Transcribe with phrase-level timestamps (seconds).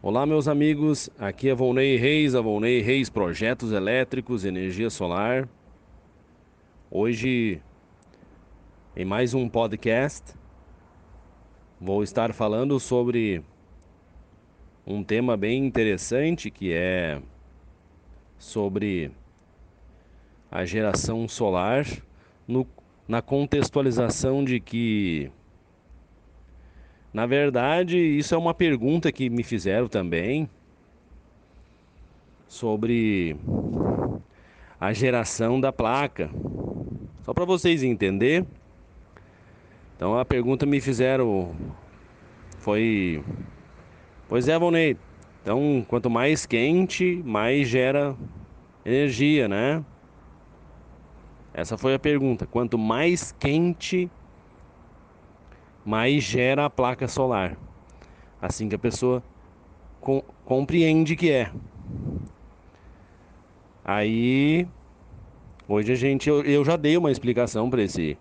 [0.00, 1.10] Olá, meus amigos.
[1.18, 5.48] Aqui é Volney Reis, a Volney Reis Projetos Elétricos, Energia Solar.
[6.88, 7.60] Hoje,
[8.94, 10.36] em mais um podcast,
[11.80, 13.42] vou estar falando sobre
[14.86, 17.20] um tema bem interessante que é
[18.38, 19.10] sobre
[20.48, 21.84] a geração solar
[22.46, 22.64] no,
[23.08, 25.28] na contextualização de que
[27.12, 30.48] na verdade, isso é uma pergunta que me fizeram também
[32.46, 33.36] sobre
[34.80, 36.30] a geração da placa.
[37.22, 38.46] Só para vocês entenderem.
[39.96, 41.54] Então a pergunta me fizeram
[42.58, 43.22] foi
[44.28, 44.94] Pois é, Volney.
[45.42, 48.14] Então, quanto mais quente, mais gera
[48.84, 49.82] energia, né?
[51.54, 52.46] Essa foi a pergunta.
[52.46, 54.10] Quanto mais quente,
[55.88, 57.56] mais gera a placa solar.
[58.42, 59.22] Assim que a pessoa
[59.98, 61.50] com, compreende que é.
[63.82, 64.68] Aí,
[65.66, 68.18] hoje a gente, eu, eu já dei uma explicação para esse,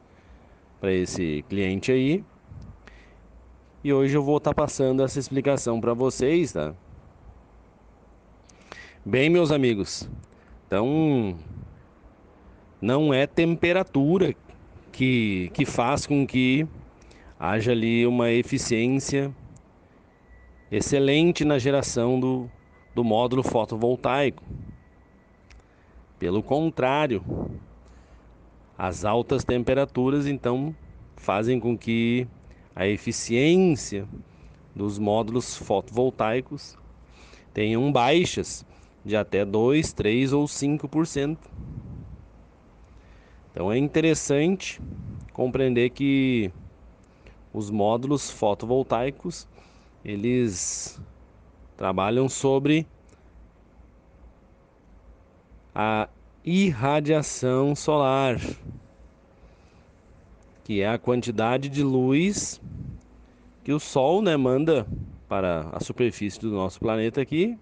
[0.80, 2.24] para esse cliente aí.
[3.84, 6.74] E hoje eu vou estar tá passando essa explicação para vocês, tá?
[9.06, 10.10] Bem, meus amigos,
[10.66, 11.38] então
[12.80, 14.34] não é temperatura
[14.94, 16.66] que, que faz com que
[17.40, 19.34] haja ali uma eficiência
[20.72, 22.50] excelente na geração do,
[22.96, 24.44] do módulo fotovoltaico.
[26.20, 27.24] Pelo contrário,
[28.78, 30.76] as altas temperaturas então
[31.16, 32.28] fazem com que
[32.76, 34.08] a eficiência
[34.76, 36.78] dos módulos fotovoltaicos
[37.54, 38.66] tenham baixas
[39.04, 41.38] de até 2, 3 ou 5%.
[43.52, 44.80] Então é interessante
[45.34, 46.52] compreender que
[47.54, 49.48] os módulos fotovoltaicos,
[50.04, 51.00] eles
[51.76, 52.88] trabalham sobre
[55.74, 56.10] a
[56.44, 58.40] irradiação solar,
[60.64, 62.60] que é a quantidade de luz
[63.64, 64.88] que o Sol né, manda
[65.28, 67.58] para a superfície do nosso planeta aqui,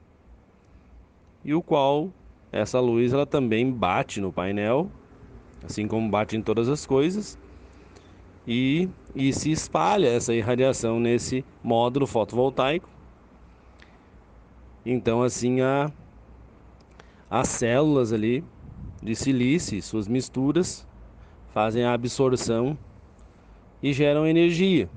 [1.43, 2.09] e o qual
[2.51, 4.89] essa luz ela também bate no painel,
[5.63, 7.37] assim como bate em todas as coisas,
[8.47, 12.89] e, e se espalha essa irradiação nesse módulo fotovoltaico.
[14.85, 15.91] Então, assim, a,
[17.29, 18.44] as células ali
[19.01, 20.88] de silício, suas misturas,
[21.53, 22.78] fazem a absorção
[23.81, 24.89] e geram energia.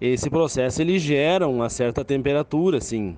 [0.00, 3.16] Esse processo ele gera uma certa temperatura, sim.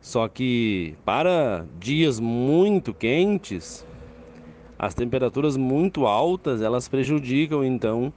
[0.00, 3.86] Só que para dias muito quentes,
[4.78, 8.12] as temperaturas muito altas, elas prejudicam então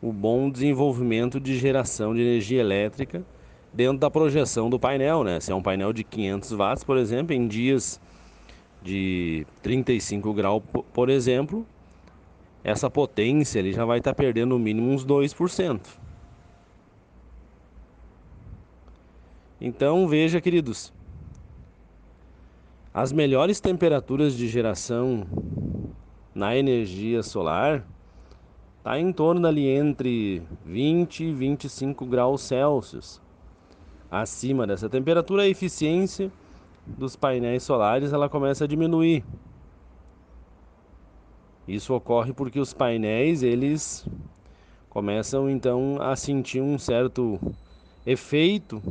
[0.00, 3.24] o bom desenvolvimento de geração de energia elétrica
[3.72, 5.40] dentro da projeção do painel, né?
[5.40, 8.00] Se é um painel de 500 watts, por exemplo, em dias
[8.80, 11.66] de 35 graus, por exemplo,
[12.62, 15.80] essa potência ele já vai estar tá perdendo no mínimo uns 2%.
[19.60, 20.92] Então veja, queridos,
[22.92, 25.26] as melhores temperaturas de geração
[26.34, 27.86] na energia solar
[28.78, 33.20] está em torno ali entre 20 e 25 graus Celsius.
[34.10, 36.30] Acima dessa temperatura, a eficiência
[36.86, 39.24] dos painéis solares ela começa a diminuir.
[41.66, 44.06] Isso ocorre porque os painéis eles
[44.90, 47.40] começam então a sentir um certo
[48.04, 48.82] efeito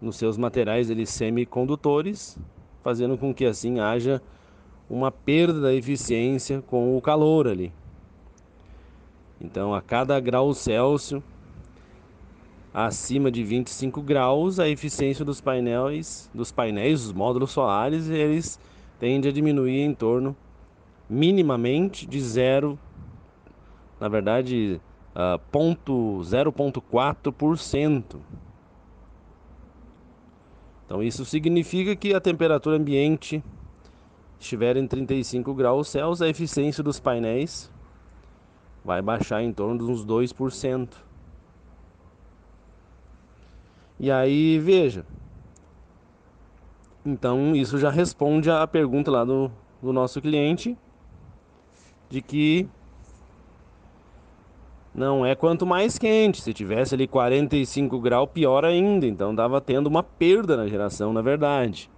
[0.00, 2.38] nos seus materiais eles semicondutores,
[2.82, 4.22] fazendo com que assim haja
[4.88, 7.72] uma perda da eficiência com o calor ali.
[9.40, 11.22] Então, a cada grau Celsius
[12.74, 18.58] acima de 25 graus, a eficiência dos painéis, dos painéis, dos módulos solares, eles
[18.98, 20.36] tendem a diminuir em torno
[21.08, 22.76] minimamente de zero,
[24.00, 24.80] na verdade,
[25.14, 28.16] uh, ponto 0,4%.
[30.84, 33.42] Então isso significa que a temperatura ambiente
[34.38, 37.72] estiver em 35 graus Celsius, a eficiência dos painéis
[38.84, 40.88] vai baixar em torno de uns 2%.
[43.98, 45.06] E aí, veja.
[47.06, 49.50] Então, isso já responde à pergunta lá do,
[49.82, 50.76] do nosso cliente
[52.08, 52.68] de que
[54.94, 56.40] não é quanto mais quente.
[56.40, 59.06] Se tivesse ali 45 graus, pior ainda.
[59.06, 61.90] Então, dava tendo uma perda na geração, na verdade.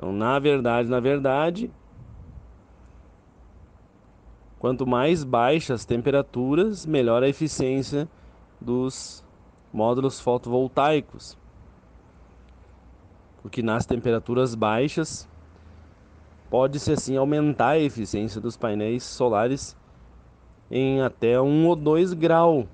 [0.00, 1.70] Então, na verdade, na verdade,
[4.58, 8.08] quanto mais baixas as temperaturas, melhor a eficiência
[8.58, 9.22] dos
[9.70, 11.36] módulos fotovoltaicos.
[13.42, 15.28] Porque nas temperaturas baixas
[16.48, 19.76] pode-se assim aumentar a eficiência dos painéis solares
[20.70, 22.64] em até 1 ou 2 graus.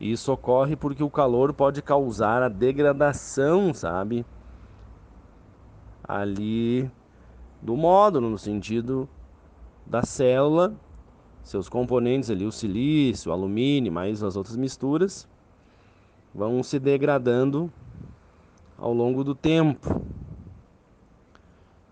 [0.00, 4.24] Isso ocorre porque o calor pode causar a degradação, sabe?
[6.04, 6.90] Ali
[7.60, 9.08] do módulo, no sentido
[9.84, 10.74] da célula,
[11.42, 15.26] seus componentes ali, o silício, o alumínio, mais as outras misturas,
[16.34, 17.72] vão se degradando
[18.76, 20.00] ao longo do tempo.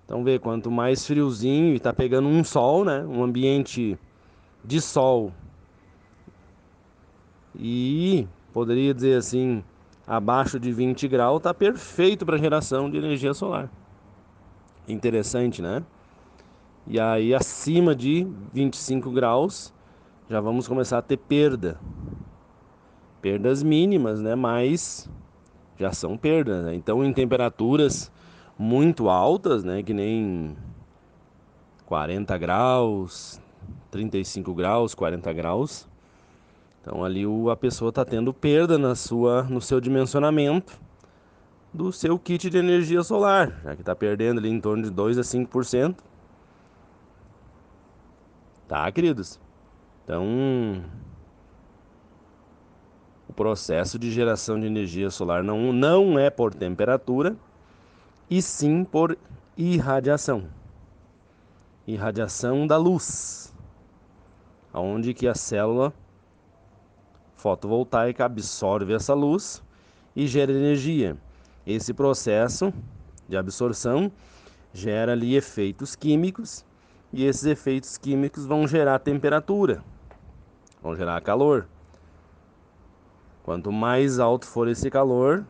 [0.04, 3.04] Então vê, quanto mais friozinho e tá pegando um sol, né?
[3.04, 3.98] Um ambiente
[4.64, 5.32] de sol.
[7.58, 9.62] E poderia dizer assim,
[10.06, 13.70] abaixo de 20 graus tá perfeito para geração de energia solar.
[14.88, 15.82] Interessante, né?
[16.86, 19.74] E aí acima de 25 graus
[20.28, 21.80] já vamos começar a ter perda.
[23.20, 24.34] Perdas mínimas, né?
[24.34, 25.10] Mas
[25.78, 26.64] já são perdas.
[26.64, 26.74] Né?
[26.74, 28.12] Então em temperaturas
[28.58, 30.56] muito altas, né, que nem
[31.84, 33.40] 40 graus,
[33.90, 35.88] 35 graus, 40 graus.
[36.86, 40.78] Então ali a pessoa está tendo perda na sua, no seu dimensionamento
[41.74, 45.18] do seu kit de energia solar, já que está perdendo ali em torno de 2
[45.18, 45.96] a 5%.
[48.68, 49.40] Tá, queridos?
[50.04, 50.84] Então,
[53.28, 57.36] o processo de geração de energia solar não, não é por temperatura,
[58.30, 59.18] e sim por
[59.56, 60.44] irradiação.
[61.84, 63.52] Irradiação da luz,
[64.72, 65.92] onde que a célula
[67.46, 69.62] fotovoltaica absorve essa luz
[70.16, 71.16] e gera energia.
[71.64, 72.74] Esse processo
[73.28, 74.10] de absorção
[74.72, 76.64] gera ali efeitos químicos
[77.12, 79.84] e esses efeitos químicos vão gerar temperatura,
[80.82, 81.68] vão gerar calor.
[83.44, 85.46] Quanto mais alto for esse calor,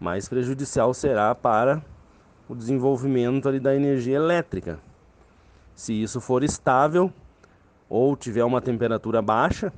[0.00, 1.84] mais prejudicial será para
[2.48, 4.80] o desenvolvimento ali da energia elétrica.
[5.74, 7.12] Se isso for estável
[7.86, 9.70] ou tiver uma temperatura baixa,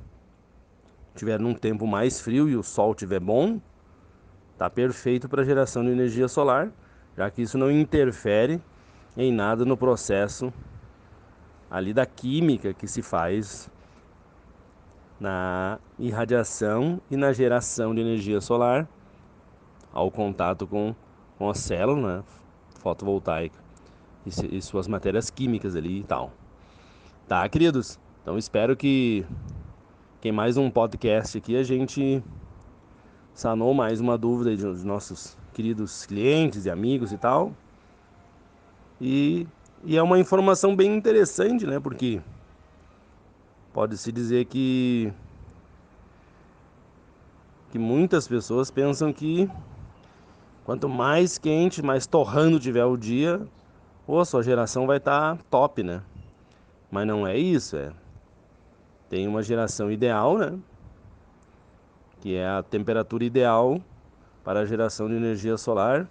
[1.16, 3.60] tiver num tempo mais frio e o sol tiver bom,
[4.56, 6.70] tá perfeito para geração de energia solar,
[7.16, 8.60] já que isso não interfere
[9.16, 10.52] em nada no processo
[11.70, 13.70] ali da química que se faz
[15.18, 18.86] na irradiação e na geração de energia solar
[19.92, 20.94] ao contato com,
[21.38, 22.24] com a célula né,
[22.80, 23.58] fotovoltaica
[24.26, 26.32] e, e suas matérias químicas ali e tal.
[27.26, 27.98] Tá, queridos?
[28.22, 29.24] Então espero que
[30.32, 32.22] mais um podcast aqui a gente
[33.34, 37.52] sanou mais uma dúvida dos nossos queridos clientes e amigos e tal.
[39.00, 39.46] E,
[39.84, 41.78] e é uma informação bem interessante, né?
[41.80, 42.20] Porque
[43.72, 45.12] pode-se dizer que
[47.70, 49.50] que muitas pessoas pensam que
[50.66, 53.40] Quanto mais quente, mais torrando tiver o dia,
[54.04, 56.02] ou a sua geração vai estar tá top, né?
[56.90, 57.92] Mas não é isso, é.
[59.08, 60.58] Tem uma geração ideal, né?
[62.20, 63.80] Que é a temperatura ideal
[64.42, 66.08] para a geração de energia solar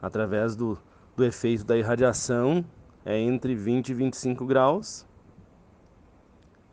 [0.00, 0.78] através do,
[1.16, 2.64] do efeito da irradiação
[3.04, 5.06] é entre 20 e 25 graus.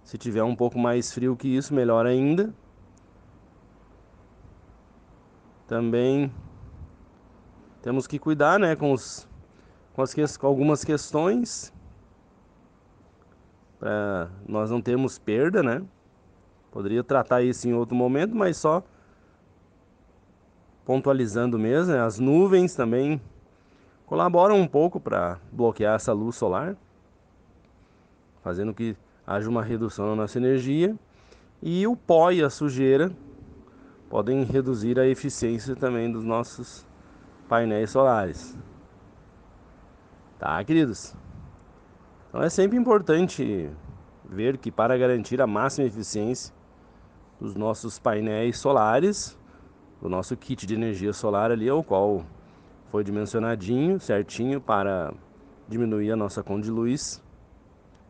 [0.04, 2.54] Se tiver um pouco mais frio que isso, melhor ainda.
[5.68, 6.32] Também
[7.82, 9.28] temos que cuidar, né, com, os,
[9.94, 11.74] com, as, com algumas questões
[13.86, 15.84] para nós não termos perda, né?
[16.72, 18.84] Poderia tratar isso em outro momento, mas só
[20.84, 22.02] pontualizando mesmo, né?
[22.02, 23.22] as nuvens também
[24.08, 26.76] colaboram um pouco para bloquear essa luz solar,
[28.44, 30.96] fazendo que haja uma redução na nossa energia.
[31.62, 33.12] E o pó e a sujeira
[34.10, 36.88] podem reduzir a eficiência também dos nossos
[37.48, 38.58] painéis solares.
[40.40, 41.16] Tá, queridos?
[42.36, 43.70] Então é sempre importante
[44.30, 46.54] ver que para garantir a máxima eficiência
[47.40, 49.40] dos nossos painéis solares,
[50.02, 52.26] o nosso kit de energia solar ali, o qual
[52.92, 55.14] foi dimensionadinho, certinho para
[55.66, 57.24] diminuir a nossa conta de luz.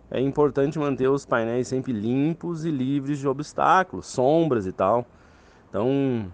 [0.10, 5.06] É importante manter os painéis sempre limpos e livres de obstáculos, sombras e tal
[5.70, 6.34] então,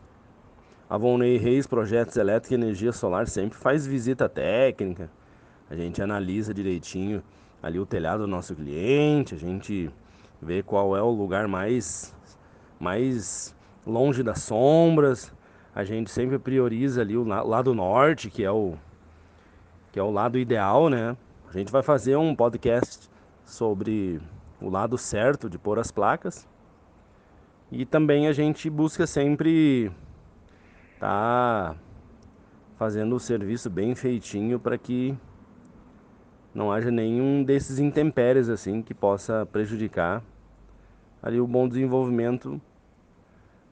[0.90, 5.12] a Volney Reis Projetos Elétrica e Energia Solar sempre faz visita técnica.
[5.70, 7.22] A gente analisa direitinho
[7.62, 9.92] ali o telhado do nosso cliente, a gente
[10.42, 12.16] vê qual é o lugar mais
[12.80, 15.34] mais longe das sombras.
[15.74, 18.74] A gente sempre prioriza ali o lado norte, que é o
[19.92, 21.16] que é o lado ideal, né?
[21.50, 23.10] A gente vai fazer um podcast
[23.46, 24.22] sobre
[24.60, 26.48] o lado certo de pôr as placas.
[27.72, 29.92] E também a gente busca sempre
[31.00, 31.76] tá
[32.78, 35.18] fazendo o serviço bem feitinho para que
[36.54, 40.22] não haja nenhum desses intempéries assim que possa prejudicar
[41.22, 42.60] ali o bom desenvolvimento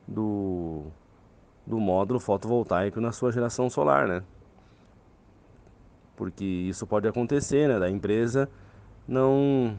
[0.07, 0.83] do,
[1.65, 4.23] do módulo fotovoltaico na sua geração solar, né?
[6.15, 7.79] Porque isso pode acontecer, né?
[7.79, 8.49] Da empresa
[9.07, 9.77] não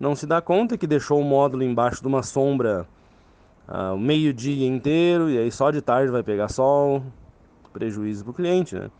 [0.00, 2.86] não se dá conta que deixou o módulo embaixo de uma sombra
[3.68, 7.02] uh, o meio-dia inteiro e aí só de tarde vai pegar sol,
[7.72, 8.90] prejuízo para o cliente, né?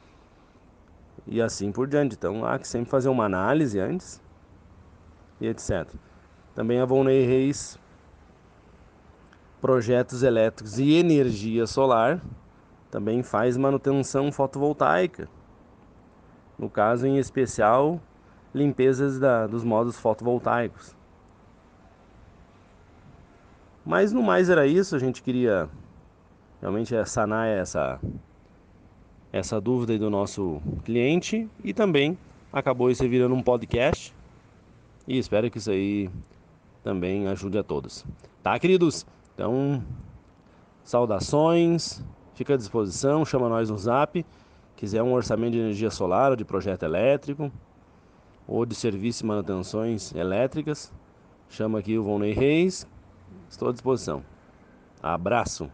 [1.29, 2.15] E assim por diante.
[2.17, 4.23] Então há que sempre fazer uma análise antes
[5.41, 5.87] e etc.
[6.55, 7.79] Também a Volney Reis
[9.61, 12.21] Projetos Elétricos e Energia Solar
[12.91, 15.29] também faz manutenção fotovoltaica.
[16.59, 18.01] No caso em especial,
[18.55, 20.97] limpezas da, dos modos fotovoltaicos.
[23.85, 25.69] Mas no mais era isso, a gente queria
[26.61, 28.01] realmente sanar essa
[29.33, 32.17] essa dúvida do nosso cliente e também
[32.53, 34.15] acabou isso virando um podcast.
[35.07, 36.11] E espero que isso aí
[36.83, 38.05] também ajude a todos.
[38.43, 39.07] Tá, queridos?
[39.35, 39.83] Então,
[40.83, 42.03] saudações,
[42.35, 44.25] fica à disposição, chama nós no Zap.
[44.77, 47.51] Quiser um orçamento de energia solar ou de projeto elétrico
[48.49, 50.91] ou de serviço e manutenções elétricas,
[51.51, 52.87] chama aqui o Volney Reis.
[53.51, 54.25] Estou à disposição.
[55.03, 55.71] Abraço.